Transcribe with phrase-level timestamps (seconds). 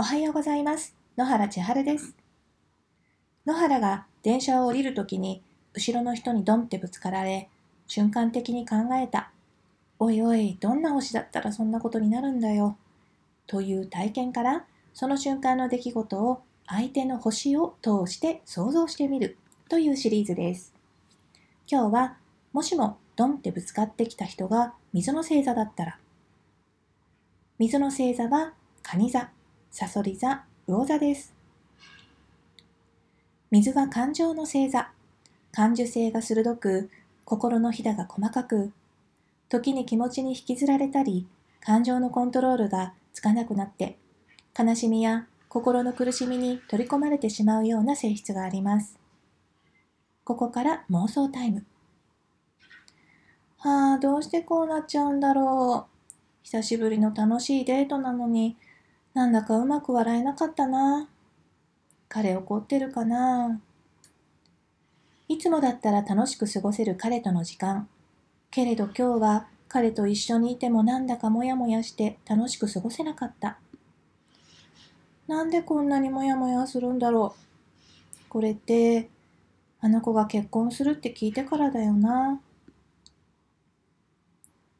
[0.00, 0.96] おはようございます。
[1.18, 2.14] 野原千春です。
[3.44, 5.42] 野原が電車を降りるときに
[5.74, 7.50] 後ろの人にドンってぶつかられ、
[7.86, 9.30] 瞬間的に考えた。
[9.98, 12.78] おいおい、どんな星だったらそんなことになるんだよ。
[13.46, 14.64] という体験から、
[14.94, 19.36] その瞬間の出来事を相手の星を通して想像してみる
[19.68, 20.72] というシリーズです。
[21.70, 22.16] 今日は、
[22.54, 25.98] もしもドンってぶつかってきた人が水の星座だったら、
[27.58, 29.28] 水の星座は蟹座、
[29.70, 31.32] さそり座、魚座です。
[33.52, 34.90] 水は感情の星座。
[35.52, 36.90] 感受性が鋭く、
[37.24, 38.72] 心のひだが細かく、
[39.48, 41.26] 時に気持ちに引きずられたり、
[41.60, 43.96] 感情のコントロールがつかなくなって、
[44.58, 48.98] 悲しみや心の苦しみに取り込まれてしまうような性質があります。
[50.24, 51.64] ここから妄想タイム。
[53.58, 55.96] はあ、どうしてこうなっちゃうんだろう。
[56.42, 58.56] 久しぶりの楽しいデートなのに、
[59.14, 61.08] なんだかうまく笑えなかったな。
[62.08, 63.60] 彼怒ってるかな
[65.28, 67.88] いつもだったら楽しく過ごせる彼との時間。
[68.50, 73.58] けれど今日は彼と一緒にいてもなんだかモヤモヤして楽しく過ごせなかった。
[75.28, 78.28] なんでこんなにモヤモヤするんだろう。
[78.28, 79.08] これって、
[79.80, 82.40] あの子が結婚するって聞いてからだよな。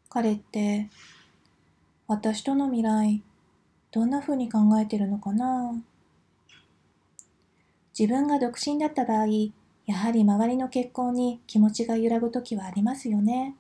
[0.08, 0.90] 彼って、
[2.08, 3.22] 私との未来、
[3.92, 5.74] どんな風に考えてるのかな？
[7.98, 9.27] 自分が独身だった場合、
[9.86, 13.56] やはり周りの結婚に気持ちが揺らぐときはありますよね。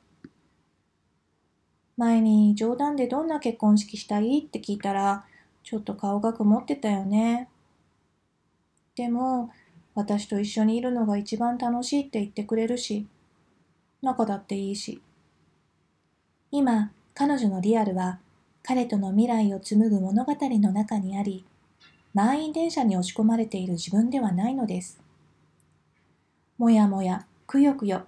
[1.96, 4.38] 前に冗談でどんな結婚式したい？
[4.38, 5.24] って聞いたら、
[5.62, 7.48] ちょっと顔が曇ってたよね。
[8.94, 9.50] でも、
[9.94, 13.06] 私と一緒にいるのが一番楽しいって言ってくれるし、
[14.00, 15.02] 仲だっていいし。
[16.50, 18.20] 今、彼女のリアルは、
[18.62, 21.44] 彼との未来を紡ぐ物語の中にあり、
[22.12, 25.00] 満員電車に押し込まれている自分ではないのです。
[26.58, 28.06] もやもや、くよくよ。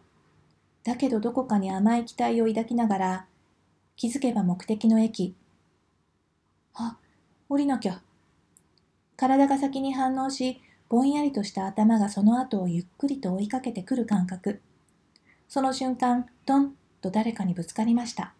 [0.84, 3.26] だけどどこかに甘い期待を抱きながら、
[3.96, 5.34] 気づけば目的の駅。
[6.74, 6.96] あ、
[7.48, 8.02] 降りなきゃ。
[9.16, 14.60] 体が先に反応し、ぼんやりとした頭がその後をゆっくりと追いかけてくる感覚。
[15.48, 18.34] その瞬間、トンと誰かにぶつかりました。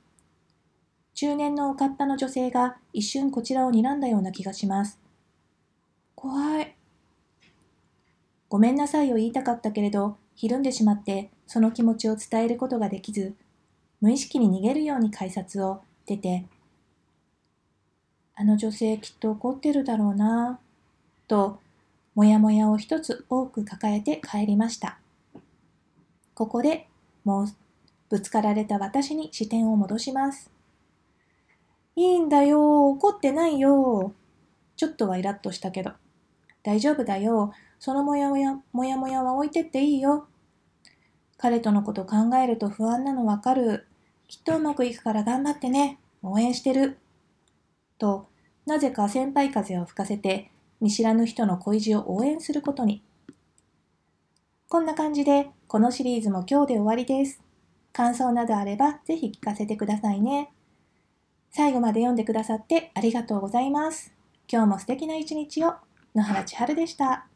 [1.23, 4.99] 中年のおかっぱの女性が一瞬こちらを睨んだような気がします。
[6.17, 6.75] 怖い。
[8.49, 13.37] ごめんなさいを言いたかったけれど、ひるんでしまってその気持ちを伝えることができず、
[14.01, 16.45] 無意識に逃げるように改札を出て、
[18.35, 20.59] あの女性きっと怒ってるだろうな、
[21.29, 21.61] と、
[22.17, 24.99] もやもやを一つ多く抱えて帰りました。
[26.35, 26.89] ここで
[27.23, 27.47] もう
[28.11, 30.52] ぶつかられた私に視点を戻します。
[31.95, 34.15] いいんだよ、怒ってないよ。
[34.77, 35.93] ちょっとはイラッとしたけど。
[36.63, 37.53] 大丈夫だよ。
[37.79, 40.27] そのもやもや、もやもやは置いてっていいよ。
[41.37, 43.87] 彼とのこと考えると不安なのわかる。
[44.29, 45.99] きっとうまくいくから頑張ってね。
[46.23, 46.99] 応援してる。
[47.99, 48.29] と、
[48.65, 50.51] なぜか先輩風を吹かせて、
[50.81, 53.03] 見知らぬ人の恋路を応援することに。
[54.69, 57.43] こんな感じで、このシリーズも今日で終わりです。
[57.93, 60.53] 感想などあれば、ぜひ聞かせてくださいね。
[61.55, 64.15] 最後まで読んでくださってありがとうございます。
[64.51, 65.75] 今日も素敵な一日を。
[66.15, 67.27] 野原千春でした。